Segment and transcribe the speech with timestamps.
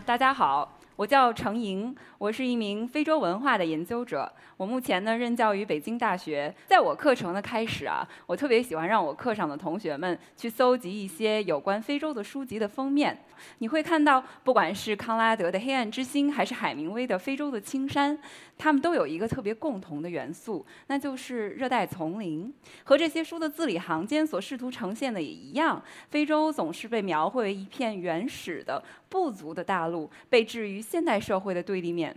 [0.00, 1.94] 大家好，我叫程莹，
[2.24, 4.32] 我是一名非洲文化的研究者。
[4.56, 6.54] 我目前呢任教于北京大学。
[6.66, 13.26] 在我课程的开始啊，我特别喜欢让我课上的同学们去搜集一些有关非洲的书籍的封面。
[13.58, 18.16] 你会看到，不管是康拉德的《黑暗之心》，还是海明威的《非洲的青山》，
[18.56, 22.50] 他们都有一个特别共同的元素，那就是热带丛林。
[22.84, 32.13] 和这些书的字里行间所试图呈现的也一样，非洲总是被描绘为一片原始的、不足的大陆，被置于现代社会的对立面。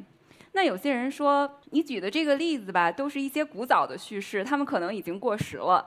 [0.57, 5.85] 那有些人说，你举的这个例子吧，都是一些古早的叙事，他们可能已经过时了。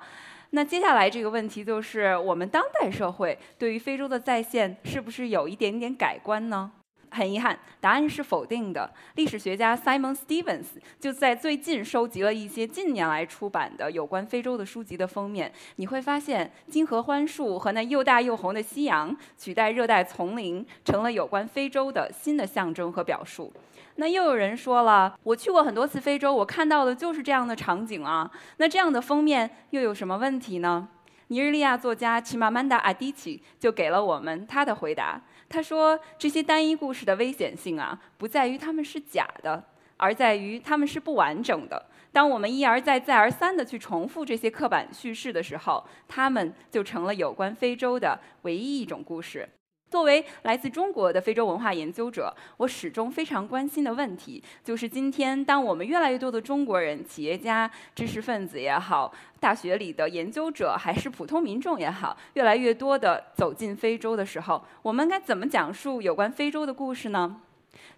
[0.51, 6.71] 那接下来这个问题就是，我们当代社会对于非洲的再现是不是有一点点改观呢？
[7.11, 8.89] 很遗憾，答案是否定的。
[9.17, 10.67] 历史学家 Simon Stevens
[11.01, 23.53] 就在最近收集了一些近年来出版的有关非洲的书籍的封面，你会发现金合欢树和那又大又红的夕阳取代热带丛林，成了有关非洲的新的象征和表述。
[24.01, 28.31] 那又有人说了，我去过很多次非洲，我看到的就是这样的场景啊。
[28.57, 30.89] 那这样的封面又有什么问题呢？
[31.27, 35.21] 尼日利亚作家齐马曼达阿迪奇就给了我们他的回答。
[35.51, 39.63] 他说，这些单一故事的危险性啊，不在于他们是假的，
[39.99, 41.85] 而在于他们是不完整的。
[42.11, 49.47] 当我们一而再、再而三地去重复这些刻板叙事的时候，他们就成了有关非洲的唯一一种故事。
[49.91, 67.41] 作为来自中国的非洲文化研究者，我始终非常关心的问题，就是今天当我们越来越多的中国人、企业家、知识分子也好，大学里的研究者还是普通民众也好，越来越多的走进非洲的时候，我们该怎么讲述有关非洲的故事呢？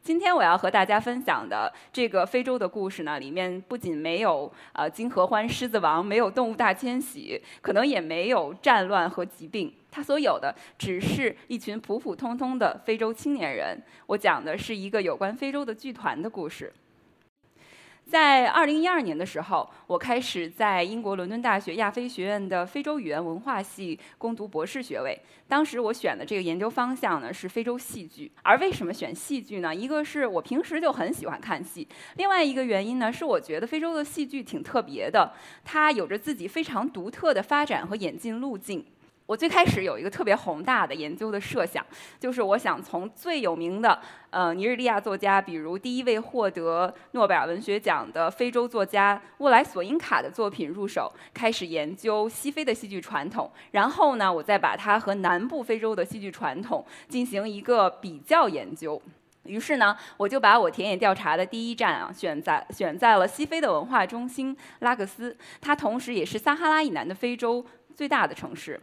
[0.02, 13.80] 今天我要和大家分享的这个非洲的故事呢，里面不仅没有呃金合欢、狮子王，没有动物大迁徙，可能也没有战乱和疾病，它所有的只是一群普普通通的非洲青年人。
[14.06, 16.72] 我讲的是一个有关非洲的剧团的故事。
[18.12, 25.18] 在二零一二年的时候，我开始在英国伦敦大学亚非学院的非洲语言文化系攻读博士学位。
[25.48, 28.30] 当时我选的这个研究方向呢是非洲戏剧。
[28.42, 29.74] 而为什么选戏剧呢？
[29.74, 35.32] 一个是我平时就很喜欢看戏，另外一个原因呢是我觉得非洲的戏剧挺特别的，
[35.64, 38.84] 它有着自己非常独特的发展和演进路径。
[39.32, 41.82] 我最开始有一个特别宏大的研究的设想，
[42.20, 43.98] 就是我想从最有名的
[44.28, 53.50] 呃尼日利亚作家，比如第一位获得诺贝尔文学奖的非洲作家沃莱索因卡的作品入手，开始研究西非的戏剧传统。
[53.70, 59.00] 然后呢，我再把它和南部非洲的戏剧传统进行一个比较研究。
[59.44, 67.64] 于是呢，我就把我田野调查的第一站啊选在选在了西非的文化中心拉各斯，它同时也是撒哈拉以南的非洲
[67.96, 68.78] 最大的城市。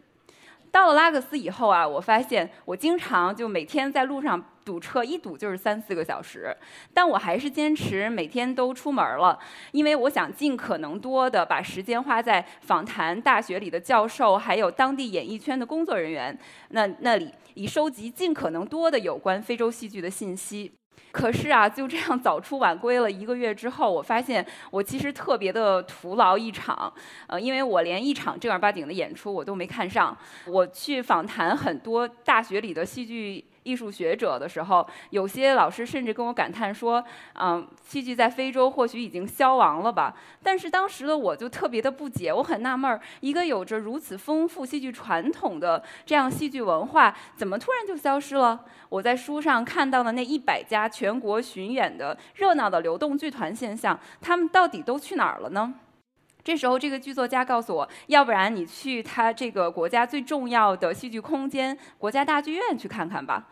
[0.72, 6.56] 到了拉各斯以后啊，我发现我经常就每天在路上堵车，一堵就是三四个小时。
[6.94, 9.38] 但我还是坚持每天都出门了，
[9.72, 16.38] 因为我想尽可能多的把时间花在访谈大学里的教授，还有当地演艺圈的工作人员
[16.68, 20.72] 那那里，以收集尽可能多的有关非洲戏剧的信息。
[21.12, 26.92] 可是啊，就这样早出晚归了一个月之后，我发现我其实特别的徒劳一场，
[27.26, 30.16] 呃，因为我连一场正儿八经的演出我都没看上。
[30.46, 33.44] 我去访谈很多大学里的戏剧。
[33.62, 37.04] 艺术学者的时候，有些老师甚至跟我感叹说
[37.38, 48.64] ：“嗯，戏剧在非洲或许已经消亡了吧？”但是当时的我就特别的不解，我很纳闷儿，一个有着如此丰富戏剧传统的这样戏剧文化，怎么突然就消失了？
[48.88, 55.74] 我在书上看到的那一百家全国巡演的热闹的流动剧团现象，他们到底都去哪儿了呢？
[56.42, 63.48] 这时候，这个剧作家告诉我，要不然你去他这个国家最重要的戏剧空间——国家大剧院去看看吧。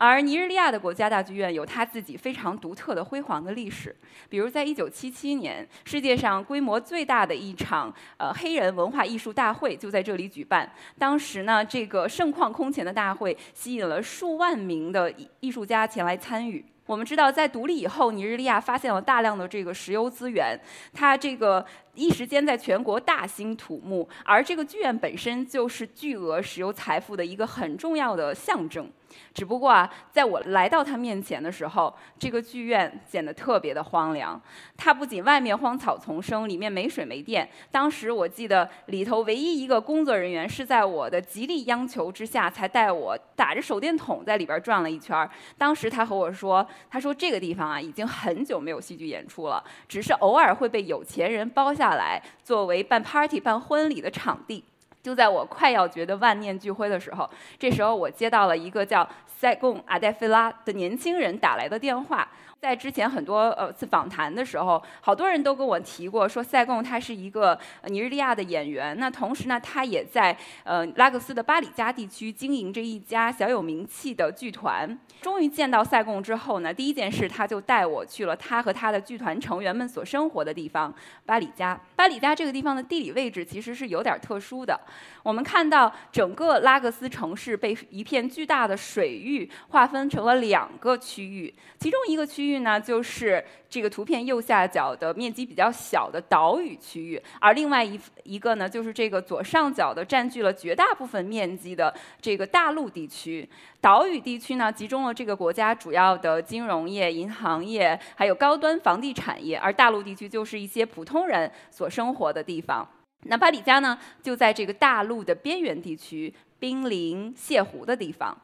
[0.00, 3.92] 而尼日利亚的国家大剧院有它自己非常独特的辉煌的历史，
[4.28, 10.72] 比如在1977年，世界上规模最大的一场呃黑人文化艺术大会就在这里举办。
[11.00, 16.64] 当时呢，这个盛况空前的大会吸引了数万名的艺术家前来参与。
[16.86, 20.56] 我们知道，在独立以后，尼日利亚发现了大量的这个石油资源，
[20.94, 21.66] 它这个。
[21.98, 28.88] 一时间在全国大兴土木，而这个剧院本身就是巨额石油财富的一个很重要的象征。
[29.34, 34.40] 只不过啊，在我来到他面前的时候，这个剧院显得特别的荒凉。
[34.76, 37.48] 它不仅外面荒草丛生，里面没水没电。
[37.70, 45.28] 当时我记得里头唯一一个工作人员是在我的极力央求之下，才带我打着手电筒在里边转了一圈。
[45.56, 54.62] 当时他和我说：“他说这个地方啊，已经很久没有戏剧演出了，只是偶尔会被有钱人包下。”下来作为办 party、办婚礼的场地。
[55.02, 62.28] 就在我快要觉得万念俱灰的时候，这时候我接到了一个叫塞贡阿黛菲拉的年轻人打来的电话。
[62.60, 68.98] 在之前很多呃次访谈的时候，好多人都跟我提过，说塞贡他是一个尼日利亚的演员。
[68.98, 74.98] 那同时呢，他也在呃拉各斯的巴里加地区经营着一家小有名气的剧团。
[75.20, 80.92] 终于见到塞贡之后呢，第一件事他就带我去了他和他的剧团成员们所生活的地方
[81.24, 81.80] 巴里加。
[81.94, 84.78] 巴里加这个地方的地理位置其实是有点特殊的。
[85.22, 103.48] 我们看到整个拉各斯城市被一片巨大的水域划分成了两个区域，其中一个区域域呢就是这个图片右下角的面积比较小的岛屿区域，而另外一一个呢就是这个左上角的占据了绝大部分面积的这个大陆地区。
[103.80, 112.88] 岛屿地区呢集中了这个国家主要的金融业、银行业，还有高端房地产业，而大陆地区就是一些普通人所生活的地方。
[113.24, 118.36] 那巴里加呢，就在这个大陆的边缘地区，濒临泻湖的地方。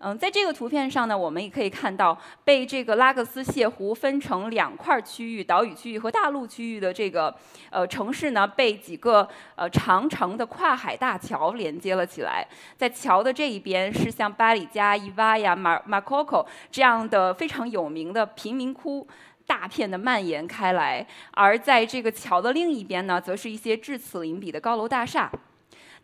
[0.00, 7.34] 嗯，在这个图片上呢，我们也可以看到，被这个拉各斯泻湖分成两块区域——岛屿区域和大陆区域的这个
[7.70, 12.46] 呃城市呢，被几个呃长长的跨海大桥连接了起来。
[12.76, 19.06] 在桥的这一边，是像巴里加、伊瓦呀、马马可可这样的非常有名的贫民窟。
[19.48, 25.32] 大片的蔓延开来，而在这个桥的另一边呢，则是一些至此林彼的高楼大厦。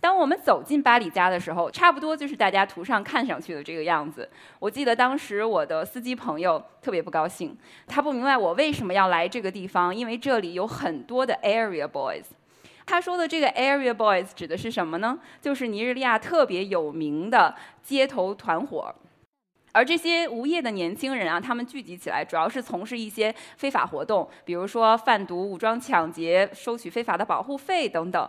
[0.04, 4.28] 当我们走进巴里家的时候，差不多就是大家图上看上去的这个样子。
[4.58, 7.56] 我记得当时我的司机朋友特别不高兴，
[7.86, 12.24] 他不明白我为什么要来这个地方，因为这里有很多的 area boys。
[12.84, 15.18] 他说的这个 area boys 指的是什么呢？
[15.40, 18.94] 就是尼日利亚特别有名的街头团伙。
[19.72, 28.28] 而这些无业的年轻人啊，他们聚集起来，主要是从事一些非法活动，比如说贩毒、武装抢劫、收取非法的保护费等等。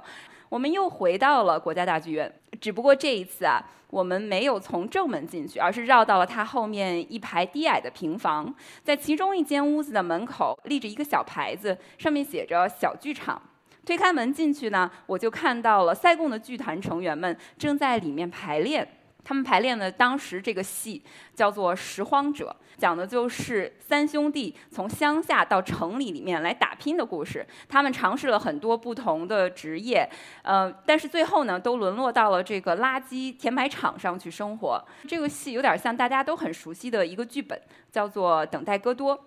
[0.49, 2.31] 我们又回到了国家大剧院，
[2.61, 8.53] 只不过这一次啊，我们没有从正门进去，而是绕到了它后面一排低矮的平房。
[8.83, 13.41] 在其中一间屋子的门口立着一个小牌子，上面写着“小剧场”。
[13.85, 18.87] 推开门进去呢，我就看到了赛贡的剧团成员们正在里面排练。
[19.25, 27.45] 他们排练的当时这个戏叫做《拾荒者》，讲的就是三兄弟从乡下到城里里面来打拼的故事。
[27.67, 30.07] 他们尝试了很多不同的职业，
[30.43, 34.85] 呃，但是最后呢，都沦落到了这个垃圾填埋场上去生活。
[35.07, 37.59] 这个戏有点像大家都很熟悉的一个剧本，
[37.91, 39.17] 叫做《等待戈多》。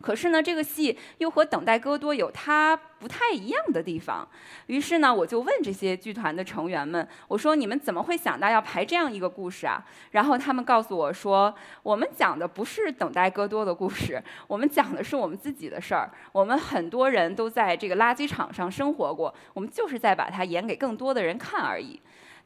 [0.00, 4.26] 可是呢，这个戏又和《等待戈多》有它不太一样的地方。
[4.68, 11.52] 于是呢，我就问这些剧团的成员们：“我说你们怎么会想到要排这样一个故事啊？”然后他们告诉我说
[11.82, 16.08] ：“我们讲的不是《等待戈多》的故事，我们讲的是我们自己的事儿。
[16.30, 22.00] 我们很多人都在这个垃圾场上生活过，我们就是在把它演给更多的人看而已。”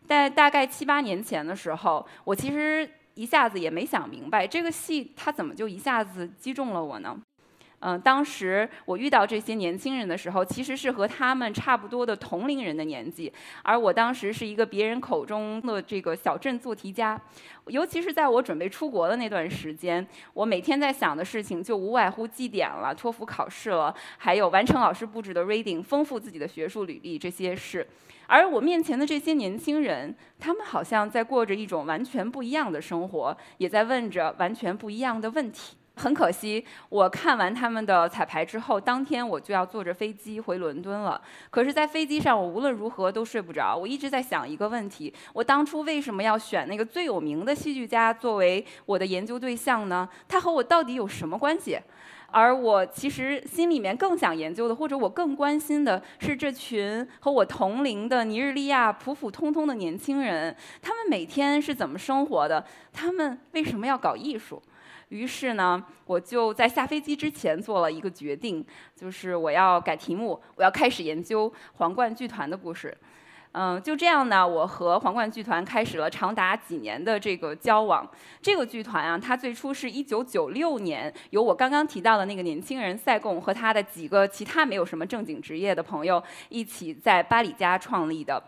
[0.09, 7.15] 在大概七八年前的时候，我其实一下子也没想明白，这个戏它怎么就一下子击中了我呢？
[7.85, 13.33] 嗯，当时我遇到这些年轻人的时候，其实是和他们差不多的同龄人的年纪，
[13.65, 17.21] 而我当时是一个别人口中的这个小镇做题家，
[17.67, 27.85] 尤其是在我准备出国的那段时间，我每天在想的事情就无外乎绩点了、托福考试了，还有完成老师布置的 reading、丰富自己的学术履历这些事。
[28.29, 35.77] 而我面前的这些年轻人，他们好像在过着一种完全不一样的生活，也在问着完全不一样的问题。
[36.03, 41.21] 很可惜，我看完他们的彩排之后，当天我就要坐着飞机回伦敦了。
[41.49, 43.77] 可是，在飞机上，我无论如何都睡不着。
[43.77, 50.09] 我一直在想一个问题：我当初为什么要选那个最有名的戏剧家作为我的研究对象呢？
[50.27, 51.79] 他和我到底有什么关系？
[52.33, 62.65] 而我其实心里面更想研究的，或者我更关心的是这群和我同龄的尼日利亚普普通通的年轻人，他们每天是怎么生活的？
[62.93, 64.61] 他们为什么要搞艺术？
[65.13, 68.65] 于是呢，我就在下飞机之前做了一个决定，
[68.97, 72.97] 就是我要改题目，我要开始研究皇冠剧团的故事。
[73.55, 78.11] 嗯，就这样呢，我和皇冠剧团开始了长达几年的这个交往。
[78.41, 88.43] 这个剧团啊，它最初是一九九六年由我刚刚提到的那个年轻人塞贡和他的几个其他没有什么正经职业的朋友一起在巴里加创立的。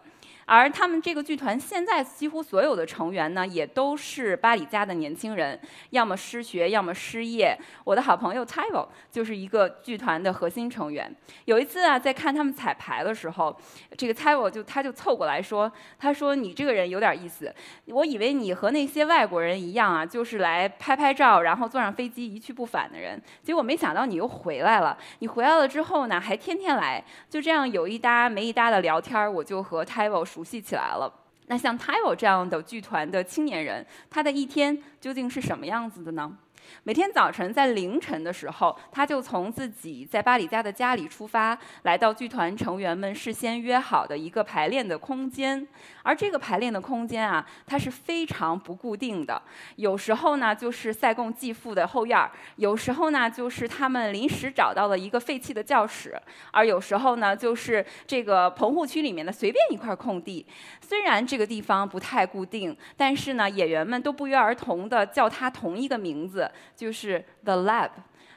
[0.47, 5.59] 而他们这个剧团现在几乎所有的成员呢，也都是巴里加的年轻人，
[5.91, 7.59] 要么失学，要么失业。
[7.83, 11.11] 我的好朋友 Tyvo 就是一个剧团的核心成员。
[11.47, 13.57] 有一次啊，在看他们彩排的时候，
[13.97, 17.55] 这个 Tyvo 就他就凑过来说：“他说你这个人有点意思，
[17.87, 23.19] 我以为你和那些外国人一样啊，就是来拍拍照，然后坐上飞机一去不返的人。
[23.43, 24.99] 结果没想到你又回来了。
[25.21, 29.33] 你回来了之后呢，还天天来，就这样有一搭没一搭的聊天。
[29.33, 30.34] 我就和 Tyvo 说。
[30.35, 31.13] 熟悉起来了。
[31.47, 36.37] 那像 t i l o 这样的剧团的青年人，他的一天究竟是什么样子的呢？
[36.83, 45.67] 每天早晨在凌晨的时候，他就从自己在巴里家的家里出发，来到剧团成员们事先约好的一个排练的空间。
[46.03, 49.41] 而这个排练的空间啊，它是非常不固定的。
[49.77, 56.11] 有时候呢，就是塞贡继父的后院儿；有时候呢，就是他们临时找到了一个废弃的教室；
[56.51, 60.45] 而有时候呢，就是这个棚户区里面的随便一块空地。
[60.83, 66.51] 虽然这个地方不太固定，但是呢，演员们都不约而同地叫它同一个名字。
[66.77, 67.91] 就是 The Lab。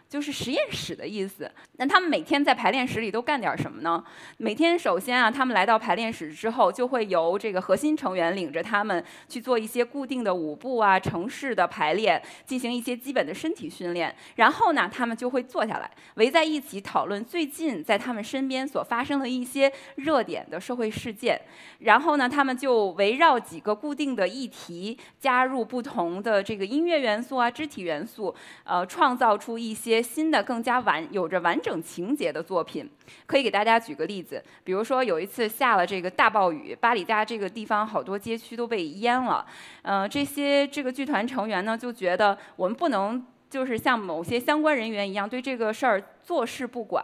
[0.09, 1.51] 就是实验室的意思。
[1.73, 4.01] 那他们每天在排练室里都干点什么呢？
[4.37, 14.15] 每天首先啊，他们来到排练室之后，就会由这个核心成员领着他们去做一些固定的舞步啊、城市的排练，进行一些基本的身体训练。
[14.35, 21.37] 然后呢，他们就会坐下来，围在一起讨论最近在他们身边所发生的一些热点的社会事件。
[21.79, 28.33] 然后呢，他们就围绕几个固定的议题，加入不同的这个音乐元素啊、肢体元素，
[28.63, 30.01] 呃，创造出一些。
[30.07, 32.89] 新的、更加完、有着完整情节的作品，
[33.25, 34.41] 可以给大家举个例子。
[34.63, 39.45] 比如说，有一次下了这个大暴雨，巴里加这个地方好多街区都被淹了。
[39.81, 47.03] 呃，这些这个剧团成员呢，就觉得我们不能就是像某些相关人员一样对这个事儿坐视不管，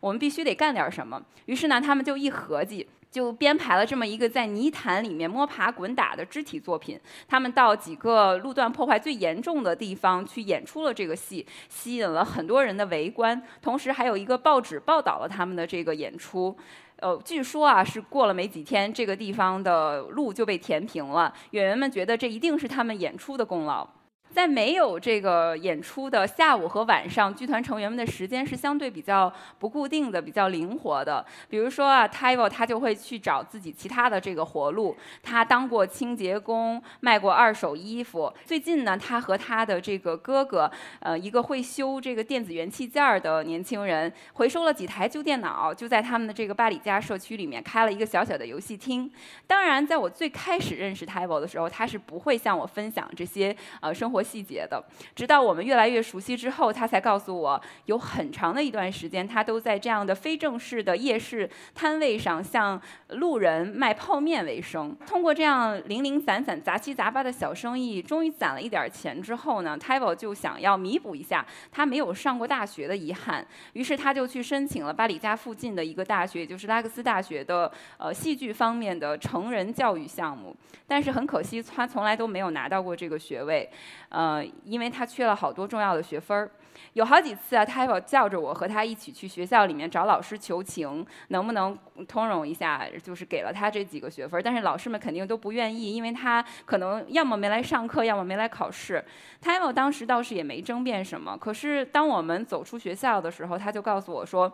[0.00, 1.22] 我们必须得干点什么。
[1.46, 2.86] 于是呢，他们就一合计。
[3.12, 6.98] 就编排了这么一个在泥潭里面摸爬滚打的肢体作品。
[7.28, 13.40] 他们到几个路段破坏最严重的地方去演出了这个戏，吸引了很多人的围观。
[13.60, 16.56] 同时还有一个报纸报道了他们的这个演出。
[16.96, 21.34] 呃，据说啊，是过了没几天，这个地方的路就被填平了。
[21.50, 23.86] 演员们觉得这一定是他们演出的功劳。
[24.32, 31.24] 在没有这个演出的下午和晚上，剧团成员们的时间是相对比较不固定的，比较灵活的。
[31.50, 34.96] 比如说啊，Tyvo 他就会去找自己其他的这个活路。
[35.22, 38.32] 他当过清洁工，卖过二手衣服。
[38.46, 40.70] 最近呢，他和他的这个哥哥，
[41.00, 49.12] 呃，一个会修这个电子元器件的年轻人，回收了几台旧电脑，就在他们的这个巴里加社区里面开了一个小小的游戏厅。
[49.46, 54.21] 当然，在我最开始认识 Tyvo 的时候，他是不会向我分享这些呃生活。
[54.22, 54.82] 细节的，
[55.14, 64.96] 直到我们越来越熟悉之后，他才告诉我，有很长的一段时间，他都在这样的非正式的夜市摊位上，向路人卖泡面为生。
[65.06, 80.54] 通过这样零零散散、杂七杂八的小生意，终于攒了一点钱之后呢 t y v o 就想要弥补一下他没有上过大学的遗憾，于是他就去申请了巴里家附近的一个大学，也就是拉克斯大学的呃戏剧方面的成人教育项目。
[80.86, 83.68] 但是很可惜，他从来都没有拿到过这个学位。
[84.12, 86.50] 呃，因为他缺了好多重要的学分儿，
[86.92, 94.42] 有好几次啊，他要叫着我和他一起去学校里面找老师求情，能不能通融一下，就是给了他这几个学分儿。
[94.42, 99.02] 但是老师们肯定都不愿意，因为他可能要么没来上课，要么没来考试。
[99.40, 104.52] 他要当时倒是也没争辩什么，可是当我们走出学校的时候，他就告诉我说，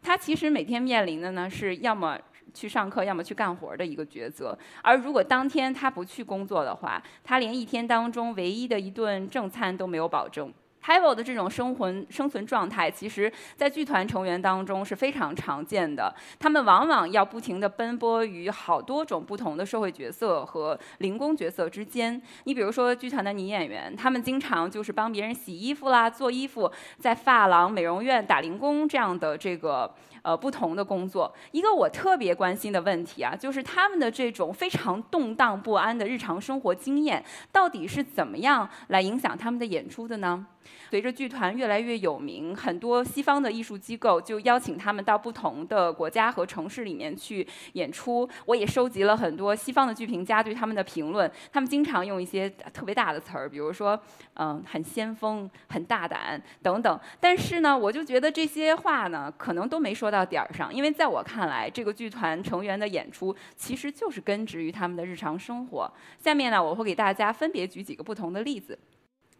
[0.00, 2.16] 他其实每天面临的呢是要么。
[2.52, 4.56] 去上课，要么去干活的一个抉择。
[4.82, 10.52] 而如果当天他不去工作的话，他连一天当中唯一的一顿正餐都没有保证。
[10.82, 16.12] h a v o 的这种生存生存状态，其实，在剧团成员当中是非常常见的。
[16.38, 22.20] 他们往往要不停地奔波于好多种不同的社会角色和零工角色之间。
[22.44, 31.32] 你比如说，剧团的女演员，她们经常就是帮别人洗衣服啦、做衣服，在发廊、美容院打零工这样的这个呃不同的工作。
[31.52, 40.46] 一个我特别关心的问题啊，就是他们的这种非常动荡不安的日常生活经验，到底是怎么样来影响他们的演出的呢？
[40.90, 48.28] 随着剧团越来越有名，很多西方的艺术机构就邀请他们到不同的国家和城市里面去演出。
[48.44, 53.98] 我也收集了很多西方的剧评家对他们的评论，他们经常用一些特别大的词儿，比如说，
[54.34, 57.00] 嗯，很先锋、很大胆等等。
[57.18, 65.92] 但是呢，我就觉得这些话呢，可能都没说到点儿上，因为在我看来，这个剧团成员的演出其实就是根植于他们的日常生活。
[66.18, 68.78] 下面呢，我会给大家分别举几个不同的例子。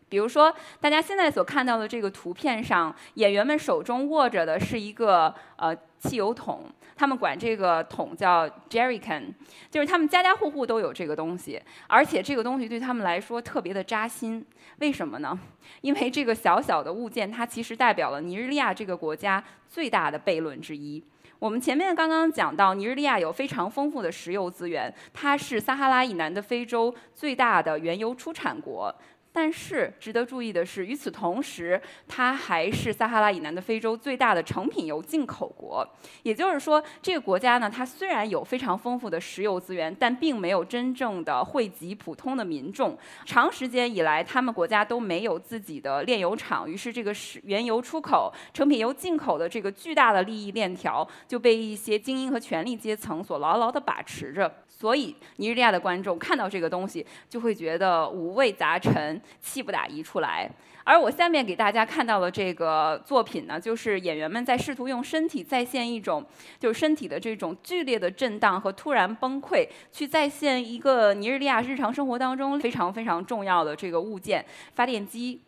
[0.09, 6.65] 比如说，大家现在所看到的这个图片上，演员们手中握着的是一个呃汽油桶，
[7.01, 9.23] 他们管这个桶叫 jerrycan，
[9.71, 14.45] 就是他们家家户户都有这个东西，而且这个东西对他们来说特别的扎心。
[14.81, 15.39] 为什么呢？
[15.81, 21.03] 因为这个小小的物件，它其实代表了尼日利亚这个国家最大的悖论之一。
[21.39, 28.95] 我们前面刚刚讲到，尼日利亚有非常丰富的石油资源，它是撒哈拉以南的非洲最大的原油出产国。
[29.33, 35.89] 但是值得注意的是，与此同时，它还是撒哈拉以南的非洲最大的成品油进口国。
[36.25, 42.99] 也就是说，这个国家呢，它虽然有非常丰富的石油资源，但并没有真正的惠及普通的民众。
[43.25, 54.53] 长时间以来，他们国家都没有自己的炼油厂，于是这个石原油出口、成品油进口的这个巨大的利益链条就被一些精英和权力阶层所牢牢地把持着。
[54.67, 60.51] 所以，尼日利亚的观众看到这个东西，就会觉得五味杂陈，气不打一处来。
[60.83, 66.25] 而我下面给大家看到的这个作品呢，就是演员们在试图用身体再现一种，
[66.59, 75.41] 就是身体的这种剧烈的震荡和突然崩溃，去再现一个尼日利亚日常生活当中非常非常重要的这个物件——发电机。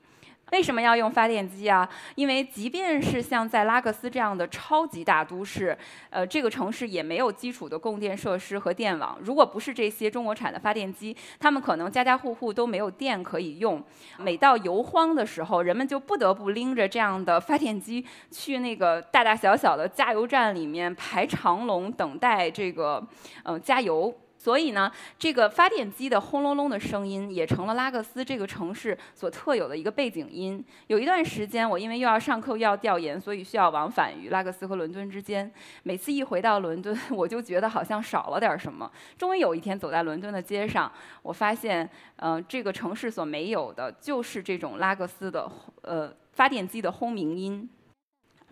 [0.52, 1.88] 为什么要用发电机啊？
[2.14, 5.76] 因为即便是像在拉各斯这样的超级大都市，
[6.10, 9.18] 呃，这个城市也没有基础的供电设施和电网。
[9.22, 13.82] 如果不是这些中国产的发电机，他们可能家家户户都没有电可以用。
[14.18, 23.02] 每到油荒的时候，人们就不得不拎着这样的发电机去那个大大小小的加油站里面排长龙等待这个，
[23.42, 24.14] 呃，加油。
[24.42, 30.64] 所以呢，这个发电机的轰隆隆的声音也成了拉各斯这个城市所特有的一个背景音。
[30.88, 35.48] 有一段时间，我因为又要上课又要调研，所以需要往返于拉各斯和伦敦之间。
[35.84, 38.90] 每次一回到伦敦，我就觉得好像少了点什么。
[39.16, 40.90] 终于有一天走在伦敦的街上，
[41.22, 45.48] 我发现，嗯，这个城市所没有的就是这种拉各斯的
[45.82, 47.70] 呃发电机的轰鸣音。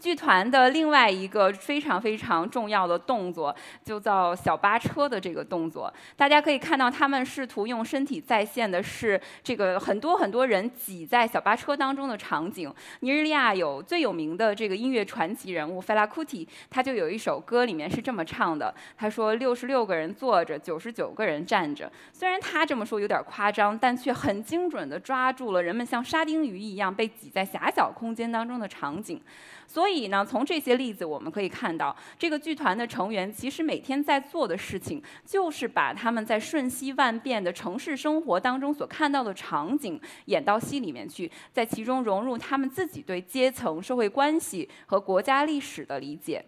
[0.00, 3.54] 剧团的另外一个非常非常重要的动作，
[3.84, 5.92] 就叫小巴车的这个动作。
[6.16, 12.74] 大家可以看到，他们试图用身体再现的是这个很多很多人挤在小巴车当中的场景。
[13.00, 21.92] 尼日利亚有最有名的这个音乐传奇人物 Fela Kuti，他就有一首歌里面是这么唱的：他说六十六个人坐着，九十九个人站着。
[22.10, 29.20] 虽然他这么说有点夸张，但却很精准地抓住了人们像沙丁鱼一样被挤在狭小空间当中的场景。
[29.70, 46.44] 所以呢，从这些例子我们可以看到，这个剧团的成员其实每天在做的事情，就是把他们在瞬息万变的城市生活当中所看到的场景演到戏里面去，在其中融入他们自己对阶层、社会关系和国家历史的理解。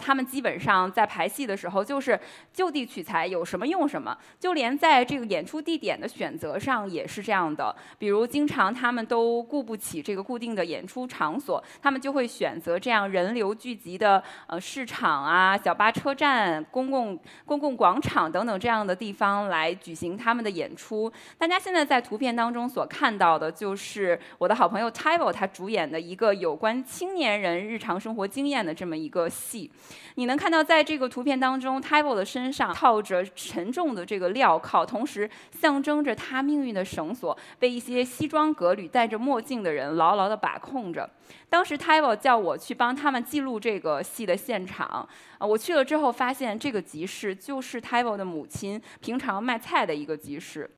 [0.00, 2.18] 他们基本上在排戏的时候就是
[2.52, 4.16] 就地取材，有什么用什么。
[4.38, 7.74] 就连在这个演出地点的选择上也是这样的。
[7.98, 21.12] 比如，经常他们都顾不起这个固定的演出场所，他们就会选择这样人流聚集的呃市场啊、小巴车站、公共公共广场等等这样的地方来举行他们的演出。
[21.36, 29.70] 大家现在在图片当中所看到的就是我的好朋友 Tyvo 他主演的一个有关青年人日常生活经验的这么一个戏。
[30.14, 41.08] 你能看到，在这个图片当中 t y b o 的身上套着沉重的这个镣铐，同时象征着他命运的绳索被一些西装革履、戴着墨镜的人牢牢地把控着。
[41.48, 50.68] 当时 t y b o 叫我去帮他们记录这个戏的现场，啊，我去了之后发现，这个集市就是 t y b o 的母亲平常卖菜的一个集市。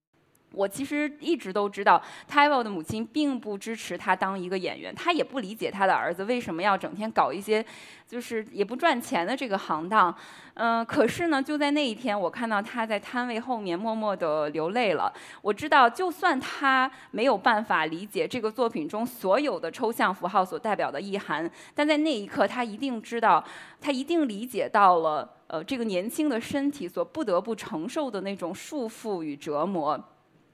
[0.53, 7.65] 我其实一直都知道 t y v o 的母亲并不支持他当一个演员，他也不理解他的儿子为什么要整天搞一些，
[8.07, 10.15] 就是也不赚钱的这个行当。
[10.55, 15.11] 嗯，可是呢，就在那一天，我看到他在摊位后面默默地流泪了。
[15.41, 23.43] 我知道，就算他没有办法理解这个作品中所有的抽象符号所代表的意涵，但在那一刻，他一定知道，
[23.81, 29.99] 他一定理解到了，呃，这个年轻的身体所不得不承受的那种束缚与折磨。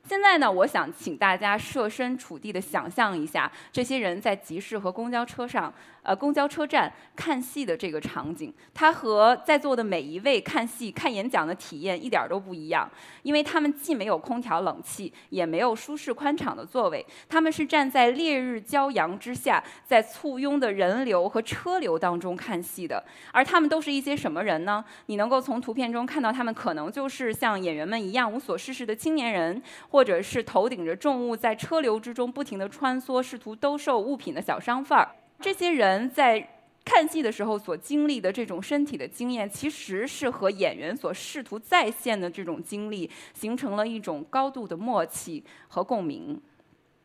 [0.08, 5.70] 现在呢，我想请大家设身处地的想象一下，这些人在集市和公交车上。
[6.08, 12.90] 呃，公交车站看戏的这个场景，它和在座的每一位看戏、看演讲的体验一点都不一样，
[13.22, 23.04] 因为他们既没有空调冷气，也没有舒适宽敞的座位，他们是站在烈日骄阳之下，在簇拥的人流和车流当中看戏的。
[23.30, 24.82] 而他们都是一些什么人呢？
[25.08, 35.10] 你能够从图片中看到，他们可能就是像演员们一样无所事事的青年人，或者是头顶着重物在车流之中不停地穿梭，试图兜售物品的小商贩儿。
[35.40, 36.46] 这些人在
[36.84, 46.40] 看戏的时候所经历的这种身体的经验，其实是和演员所试图再现的这种经历形成了一种高度的默契和共鸣。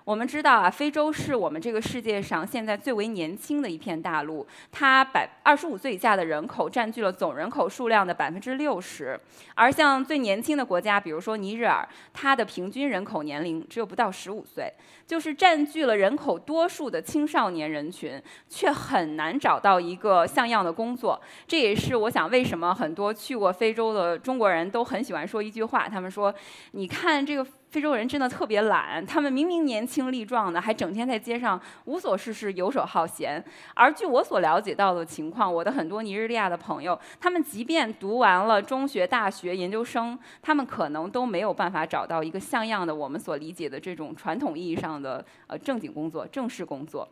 [0.05, 9.17] 我们知道啊，非洲是我们这个世界上现在最为年轻的一片大陆，它百二十五岁以下的人口占据了总人口数量的百分之六十，
[9.55, 14.69] 而像最年轻的国家，比如说尼日尔，它的平均人口年龄只有不到十五岁，
[15.07, 21.21] 就是占据了人口多数的青少年人群，却很难找到一个像样的工作。
[21.47, 26.33] 这也是我想为什么很多去过非洲的中国人都很喜欢说一句话，他们说
[26.71, 33.43] ：“你看这个。”非洲人真的特别懒，他们明明年轻力壮的，还整天在街上无所事事、游手好闲。
[33.73, 47.09] 而据我所了解到的情况，我的很多尼日利亚的朋友，他们即便读完了中学、大学、研究生，他们可能都没有办法找到一个像样的我们所理解的这种传统意义上的呃正经工作、正式工作。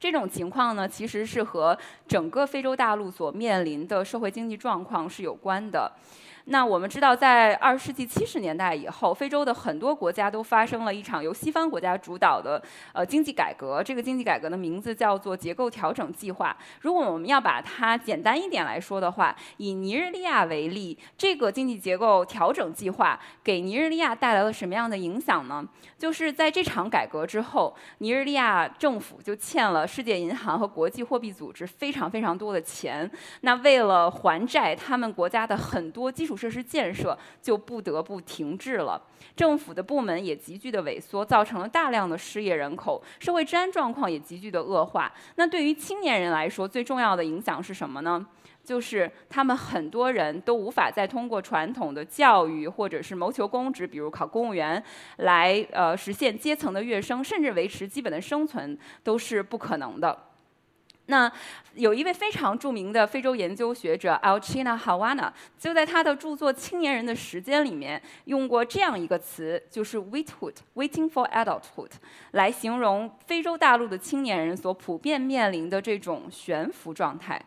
[0.00, 1.78] 这种情况呢，其实是和
[2.08, 5.90] 整个非洲大陆所面临的社会经济状况是有关的。
[6.46, 13.82] 那我们知道，在二十世纪七十年代以后，非洲的很多国家都发生了一场由西方国家主导的呃经济改革。
[13.82, 16.54] 这个经济改革的名字叫做结构调整计划。
[16.82, 25.66] 如果我们要把它简单一点来说的话，以尼日利亚为例，这个经济结构调整计划给尼日利亚带来了什么样的影响呢？
[25.98, 33.10] 就是在这场改革之后，尼日利亚政府就欠了世界银行和国际货币组织非常非常多的钱。
[33.40, 39.00] 那为了还债，他们国家的很多基础设施建设就不得不停滞了，
[39.36, 45.12] 政府的部门也急剧的萎缩，造成了大量的失业人口，社会治安状况也急剧的恶化。
[45.36, 48.26] 那对于青年人来说，最重要的影响是什么呢？
[48.64, 54.82] 就是他们很多人都无法再通过传统的教育或者是谋求公职，比如考公务员，
[55.18, 60.18] 来呃实现阶层的跃升，甚至维持基本的生存都是不可能的。
[61.06, 61.30] 那
[61.74, 71.90] 有一位非常著名的非洲研究学者 Alchina Hawana，就在他的著作《青年人的时间》里面用过这样一个词，就是 “waithood”，“waiting for adulthood）
[72.30, 77.40] 来形容非洲大陆的青年人所普遍面临的这种悬浮状态。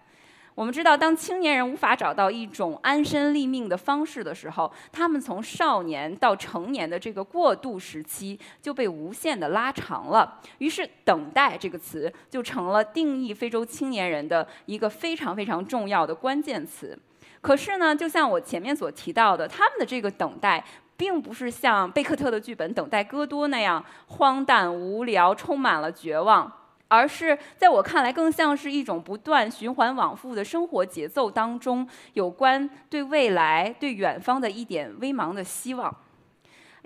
[0.57, 10.41] 我们知道，当青年人无法找到一种安身立命的方式的时候，他们从少年到成年的这个过渡时期就被无限的拉长了。
[10.57, 16.97] 于是，“等待”这个词就成了定义非洲青年人的一个非常非常重要的关键词。
[17.39, 20.65] 可是呢，就像我前面所提到的，他们的这个等待，
[20.97, 26.51] 并不是像贝克特的剧本《等待戈多》那样荒诞无聊，充满了绝望。
[26.87, 35.93] 而是在我看来，更像是一种不断循环往复的生活节奏当中，有关对未来、对远方的一点微茫的希望。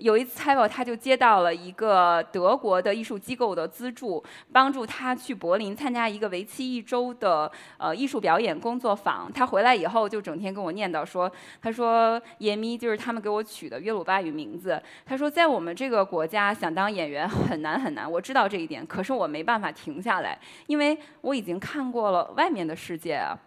[0.02, 9.30] 有一次 t a 他就接到了一个德国的艺术机构的资助，帮助他去柏林参加一个为期一周的呃艺术表演工作坊。
[9.32, 11.30] 他回来以后就整天跟我念叨说
[11.62, 14.82] ：“他说耶咪就是他们给我取的约鲁巴语名字。
[15.06, 20.36] 他说在我们这个国家想当演员很难很难，我知道这一点，可是我没办法停下来，
[20.66, 23.38] 因为我已经看过了外面的世界啊。”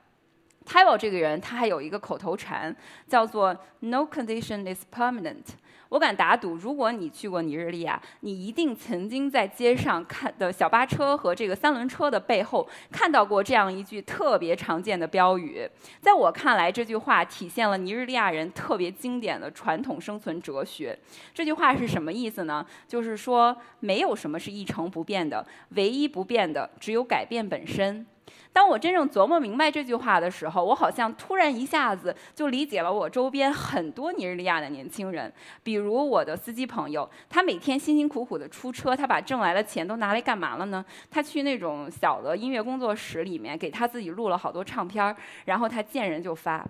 [0.65, 2.75] T a 这个人他还有一个口头禅，
[3.07, 5.43] 叫做 “No condition is permanent”。
[5.89, 15.69] 我敢打赌，如果你去过尼日利亚，你一定曾经在街上看的小巴车和这个三轮车的背后看到过这样一句特别常见的标语。
[16.01, 20.97] 在我看来，这句话体现了尼日利亚人特别经典的传统生存哲学。
[21.33, 22.65] 这句话是什么意思呢？
[22.87, 28.05] 就是说，没有什么是一成不变的，唯一不变的只有改变本身。
[28.51, 35.31] 当我真正琢磨明白这句话的时候，我好像突然一下子就理解了我周边很多尼日利亚的年轻人。
[35.61, 40.83] 比如我的司机朋友，他每天辛辛苦苦的出车，他把挣来的钱都拿来干嘛了呢？
[41.11, 46.65] 他去那种小的音乐工作室里面，给他自己录了好多唱片儿，然后他见人就发。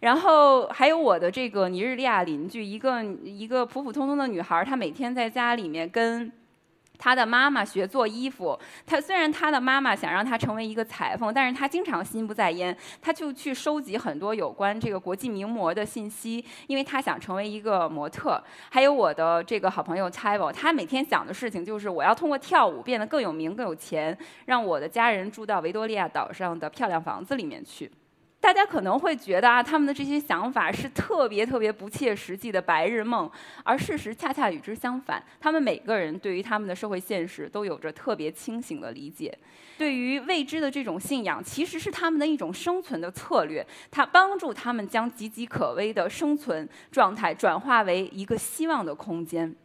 [0.00, 6.30] 然后还有我的这个尼日利亚邻居，一个一个普普通通的女孩，她每天在家里面跟。
[6.98, 18.42] 他的妈妈学做衣服，他虽然他的妈妈想让他成为一个裁缝，但是他经常心不在焉，他就去收集很多有关这个国际名模的信息，因为他想成为一个模特。
[18.70, 27.90] 还有我的这个好朋友 t a b o 他每天想的事情就是我要通过跳舞变得更有名、更有钱，让我的家人住到维多利亚岛上的漂亮房子里面去。
[28.44, 33.28] 大家可能会觉得啊，他们的这些想法是特别特别不切实际的白日梦，
[33.62, 35.24] 而事实恰恰与之相反。
[35.40, 39.34] 他们每个人对于他们的社会现实都有着特别清醒的理解，
[39.78, 43.66] 对于未知的这种信仰，其实是他们的一种生存的策略。
[43.90, 49.56] 它帮助他们将岌岌可危的生存状态转化为一个希望的空间。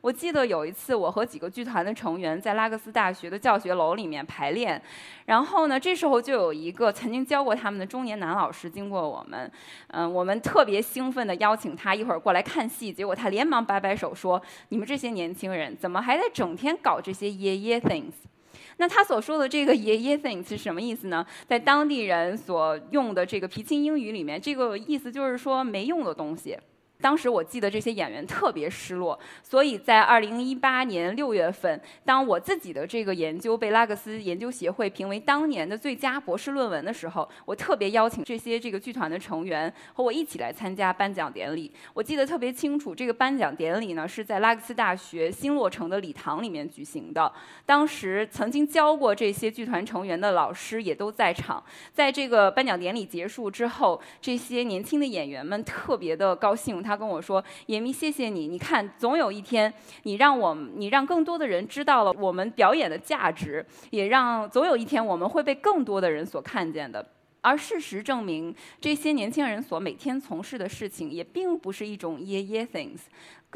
[0.00, 4.80] 我记得有一次，我和几个剧团的成员在拉各斯大学的教学楼里面排练，
[5.26, 9.50] 然后呢，这时候就有一个曾经教过他们的中年男老师经过我们，
[9.88, 18.12] 嗯，我们特别兴奋地邀请他一会儿过来看戏，结果他连忙摆摆手说：“你们这些年轻人怎么还在整天搞这些爷爷 things？”
[18.78, 21.26] 那他所说的这个爷爷 things 是什么意思呢？
[21.46, 26.58] 在当地人所用的这个皮青英语里面，这个意思就是说没用的东西。
[27.00, 41.72] 当时我记得这些演员特别失落，所以在二零一八年六月份，当我自己的这个研究被拉克斯研究协会评为当年的最佳博士论文的时候，我特别邀请这些这个剧团的成员和我一起来参加颁奖典礼。
[41.94, 47.32] 我记得特别清楚，这个颁奖典礼呢是在拉克斯大学新落成的礼堂里面举行的。
[47.64, 51.62] 当时曾经教过这些剧团成员的老师也都在场。
[51.92, 56.82] 在这个颁奖典礼结束之后，这些年轻的演员们特别的高兴。
[56.90, 58.48] 他跟我说：“严密，谢谢你。
[58.48, 59.72] 你看，总有一天，
[60.02, 67.06] 你让我，你让更多的人知道了我们表演的价值，也让总有一天我们会被更多的人所看见的。”
[67.42, 73.02] 而事实证明，这些年轻人所每天从事的事情，也并不是一种 ye ye things。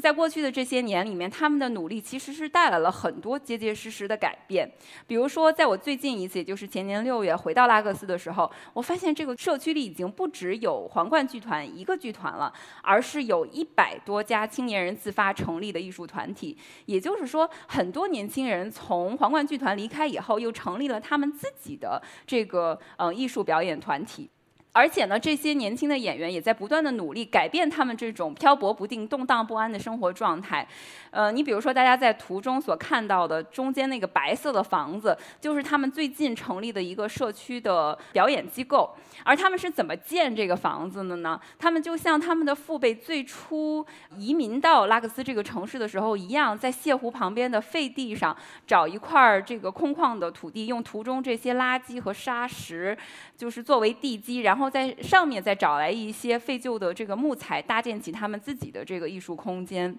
[0.03, 4.71] 在过去的这些年里面，他们的努力其实是带来了很多结结实实的改变。
[5.07, 12.53] 比如说，在我最近一次，也就是前年六月回到拉各斯的时候，我发现这个社区里已经不只有皇冠剧团一个剧团了，
[12.83, 16.59] 而是有一百多家青年人自发成立的艺术团体。
[16.87, 24.29] 也就是说，很多年轻人从皇冠剧团离开以后，又成立了他们自己的这个呃艺术表演团体。
[24.75, 30.67] 而且呢，这些年轻的演员也在不断的努力改变他们这种漂泊不定、动荡不安的生活状态。
[31.13, 38.91] 呃，你比如说，大家在图中所看到的中间那个白色的房子，就是他们最近成立的一个社区的表演机构。
[39.23, 41.41] 而他们是怎么建这个房子的呢？
[41.57, 43.87] 他们就像他们的父辈最初
[44.19, 52.99] 移民到拉克斯这个城市的时候一样，在泻湖旁边的废地上找一块儿这个空旷的土地，用图中这些垃圾和沙石，
[53.37, 59.97] 就是作为地基，然后在上面再找来一些废旧的这个木材，搭建起他们自己的这个艺术空间。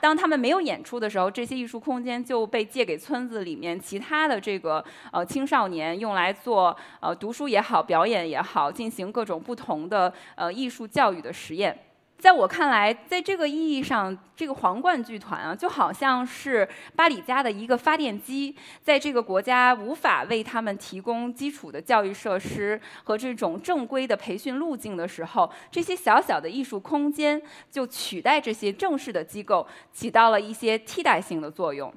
[0.00, 11.76] 当他们没有演出的时候，这些艺术空间就被借给村子里面其他的这个呃青少年，用来做呃读书也好，表演也好，进行各种不同的呃艺术教育的实验。
[12.18, 18.54] 在我看来，在这个意义上，这个皇冠剧团啊，就好像是巴里家的一个发电机。
[18.82, 31.92] 在这个国家无法为他们提供基础的教育设施和这种正规的培训路径的时候，这些小小的艺术空间就取代这些正式的机构，起到了一些替代性的作用。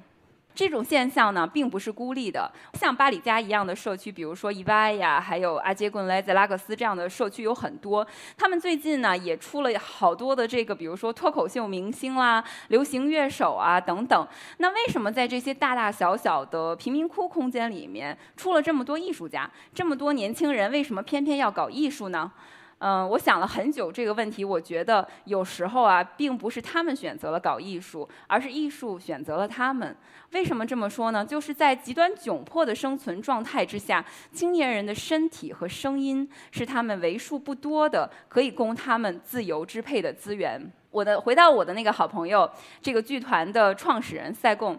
[0.54, 2.50] 这种现象呢，并不是孤立的。
[2.74, 8.06] 像巴里加一样的社区，比如说伊巴呀，还有阿杰棍莱在拉克斯这样的社区有很多。
[8.36, 14.28] 他们最近呢，也出了好多的这个，比如说脱口秀明星啦、流行乐手啊等等。
[14.58, 22.30] 那为什么在这些大大小小的贫民窟空间里面，出了这么多艺术家，这么多年轻人，为什么偏偏要搞艺术呢？
[22.84, 24.44] 嗯，我想了很久这个问题。
[24.44, 29.96] 我觉得有时候啊，并不是他们选择了搞艺术，而是艺术选择了他们。
[30.32, 31.24] 为什么这么说呢？
[31.24, 40.60] 就是在极端窘迫的生存状态之下，青年人的身体和声音是他们为数不多的可以供他们自由支配的资源。
[40.90, 44.76] 我的回到我的那个好朋友，这个剧团的创始人塞贡。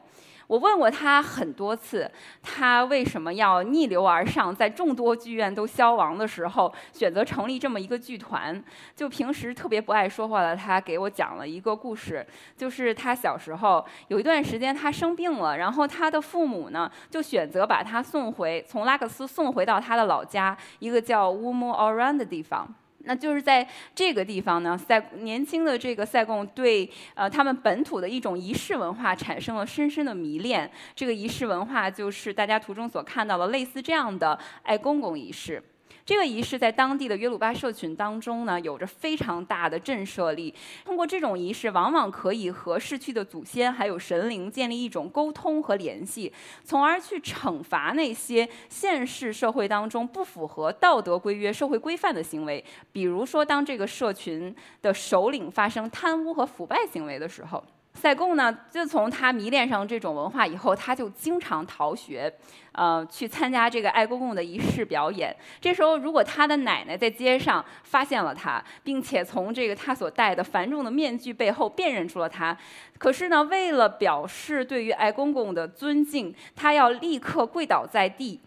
[0.53, 2.07] 我问过他很多次，
[2.43, 8.63] 他为什么要逆流而上，在众多剧院都消亡的时候，选择成立这么一个剧团？
[8.95, 12.23] 就平时特别不爱说话的他，给我讲了一个故事，
[12.55, 22.71] 就是他小时候有一段时间他生病了，然后他的父母呢，就选择把他送回，从拉克斯送回到他的老家，一个叫乌姆奥兰的地方。
[23.03, 30.69] 那就是在这个地方呢，塞年轻的这个塞贡对呃他们本土的一种仪式文化产生了深深的迷恋。
[30.95, 35.61] 这个仪式文化就是大家图中所看到的类似这样的爱公公仪式。
[36.05, 40.53] 这个仪式在当地的约鲁巴社群当中呢，有着非常大的震慑力。
[40.83, 46.31] 通过这种仪式，往往可以和逝去的祖先还有神灵建立一种沟通和联系，
[46.63, 52.63] 从而去惩罚那些现世社会当中不符合道德规约、社会规范的行为。
[52.91, 57.63] 比如说，当这个社群的首领发生贪污和腐败行为的时候。
[57.93, 62.33] 塞贡呢，自从他迷恋上这种文化以后，他就经常逃学，
[62.73, 65.33] 呃，去参加这个爱公公的仪式表演。
[65.61, 72.57] 这时候，如果他的奶奶在街上发现了他，并且从这个他所戴的繁重的面具背后辨认出了他，
[72.97, 78.41] 可是呢，为了表示对于爱公公的尊敬，他要立刻跪倒在地。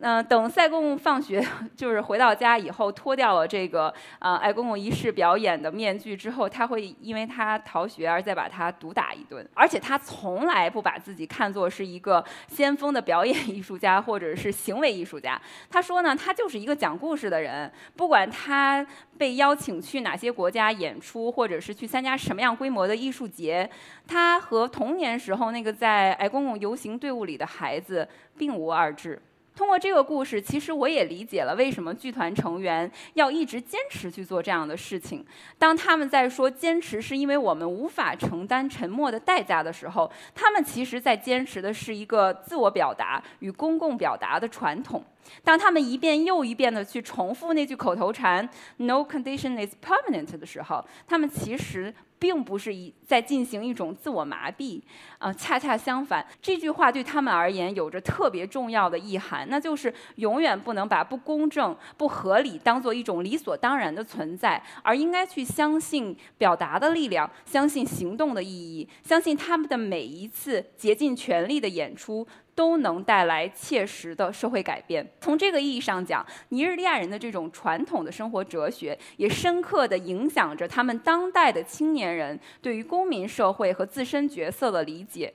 [0.00, 1.42] 嗯，等赛公公放学，
[1.74, 9.48] 就是回到家以后，脱掉了这个呃爱公公仪式表演的面具之后，他会因为他逃学而再把他毒打一顿。
[9.54, 15.40] 而且他从来不把自己看作是一个先锋的表演艺术家或者是行为艺术家。
[15.70, 17.72] 他说呢，他就是一个讲故事的人。
[17.96, 23.68] 不管他被邀请去哪些国家演出，或者是去参加什么样规模的艺术节，
[24.06, 28.06] 他和童年时候那个在爱公公游行队伍里的孩子
[28.36, 29.18] 并无二致。
[29.56, 35.24] 通过这个故事，其实我也理解了为什么剧团成员要一直坚持去做这样的事情。
[35.58, 45.02] 当他们在说坚持是因为我们无法承担沉默的代价的时候，他们其实在坚持的是一个自我表达与公共表达的传统。
[45.42, 51.94] 当他们一遍又一遍地去重复那句口头禅 “No condition is permanent” 的时候，他们其实。
[52.18, 54.80] 并不是一在进行一种自我麻痹，
[55.18, 72.26] 啊，恰恰相反，这句话对他们而言有着特别重要的意涵，那就是永远不能把不公正、不合理当做一种理所当然的存在，而应该去相信表达的力量，相信行动的意义，相信他们的每一次竭尽全力的演出。
[72.56, 75.06] 都能带来切实的社会改变。
[75.20, 85.32] 从这个意义上讲，尼日利亚人的这种传统的生活哲学，也深刻地影响着他们当代的青年人对于公民社会和自身角色的理解。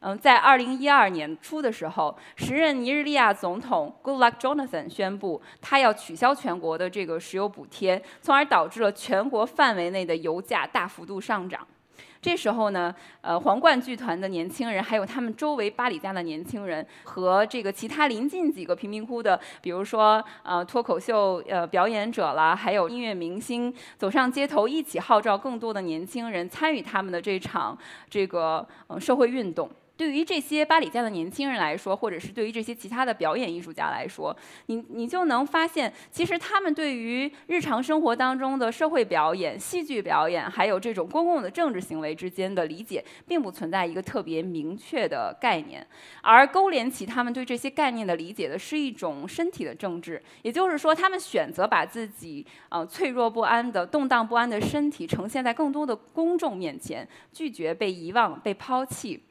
[0.00, 11.66] 嗯，在二零一二年初的时候，时任尼日利亚总统 Goodluck Jonathan 宣布，他要取消全国的这个石油补贴，从而导致了全国范围内的油价大幅度上涨。
[12.26, 27.78] 这时候呢，呃，皇冠剧团的年轻人，还有他们周围巴里家的年轻人，和这个其他临近几个贫民窟的，比如说呃脱口秀呃表演者啦，还有音乐明星，走上街头，一起号召更多的年轻人参与他们的这场
[28.10, 29.70] 这个呃社会运动。
[29.96, 45.86] 对于这些巴里家的年轻人来说，或者是对于这些其他的表演艺术家来说，你你就能发现，其实他们对于日常生活当中的社会表演、戏剧表演，还有这种公共的政治行为之间的理解，并不存在一个特别明确的概念，
[46.20, 59.22] 而勾连起他们对这些概念的理解的是一种身体的政治，也就是说，他们选择把自己呃脆弱不安的、动荡不安的身体呈现在更多的公众面前，拒绝被遗忘、被抛弃。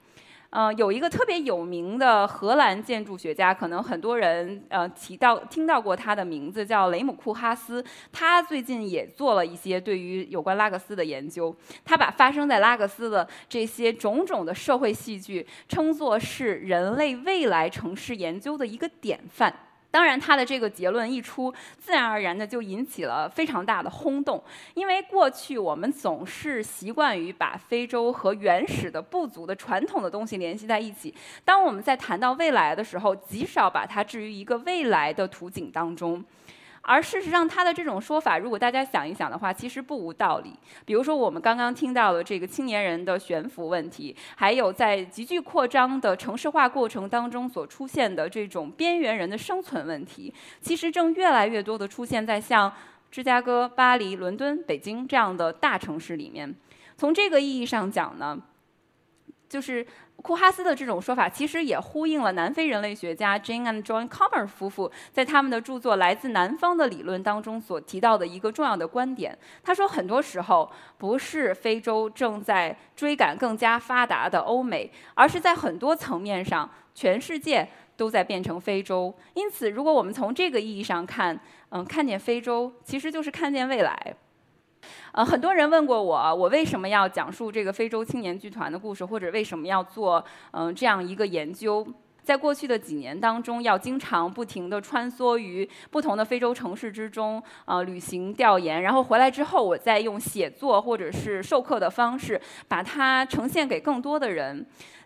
[0.51, 7.83] 嗯，有一个特别有名的荷兰建筑学家，可能很多人呃提到听到过他的名字，叫雷姆库哈斯。
[8.13, 11.53] 他最近也做了一些对于有关拉各斯的研究。
[11.83, 19.53] 他把发生在拉各斯的这些种种的社会戏剧，称作是人类未来城市研究的一个典范。
[19.95, 24.43] 当然，他的这个结论一出，自然而然的就引起了非常大的轰动。
[24.73, 31.15] 因为过去我们总是习惯于把非洲和原始的部族的传统的东西联系在一起。
[31.45, 36.21] 当我们在谈到未来的时候，极少把它置于一个未来的图景当中。
[36.87, 40.53] 而事实上，他的这种说法，如果大家想一想的话，其实不无道理。
[40.85, 52.71] 比如说，我们刚刚听到的这个青年人的悬浮问题，还有在急剧扩张的城市化过程当中所出现的这种边缘人的生存问题，其实正越来越多的出现在像
[53.09, 56.53] 芝加哥、巴黎、伦敦、北京这样的大城市里面。
[56.97, 58.37] 从这个意义上讲呢，
[59.55, 59.87] 就是。
[60.21, 69.37] 库哈斯的这种说法，其实也呼应了南非人类学家 Jane and John Comer 夫妇在他们的著作《来自南方的理论》当中所提到的一个重要的观点。
[69.61, 79.13] 他说，很多时候不是非洲正在追赶更加发达的欧美，而是在很多层面上，全世界都在变成非洲。
[79.33, 81.37] 因此，如果我们从这个意义上看，
[81.69, 84.15] 嗯，看见非洲，其实就是看见未来。
[85.11, 91.85] 呃，很多人问过我，我为什么要讲述这个非洲青年剧团的故事，或者为什么要做嗯这样一个研究？
[92.23, 104.65] 在过去的几年当中，要经常不停地穿梭于不同的非洲城市之中，呃，旅行调研，然后回来之后，我再用写作或者是授课的方式，把它呈现给更多的人。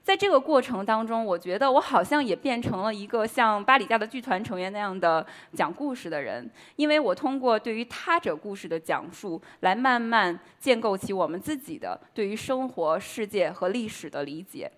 [0.09, 14.71] 在这个过程当中，我觉得我好像也变成了一个像巴里家的剧团成员那样的讲故事的人，因为我通过对于他者故事的讲述，来慢慢建构起我们自己的对于生活、世界和历史的理解。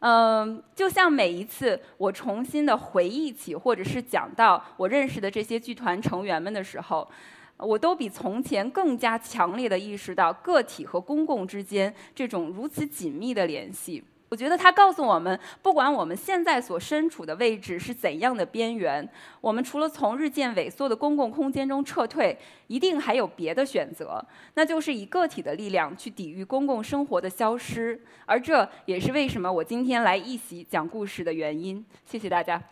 [0.00, 7.08] 嗯，就像每一次我重新的回忆起，或者是讲到我认识的这些剧团成员们的时候，
[7.56, 14.04] 我都比从前更加强烈的意识到个体和公共之间这种如此紧密的联系。
[14.28, 19.08] 我觉得他告诉我们，不管我们现在所身处的位置是怎样的边缘，
[19.40, 22.36] 我们除了从日渐萎缩的公共空间中撤退，
[22.66, 24.22] 一定还有别的选择，
[24.54, 27.98] 那就是以个体的力量去抵御公共生活的消失。
[28.26, 31.84] 而这也是为什么我今天来一席讲故事的原因。
[32.04, 32.62] 谢谢大家。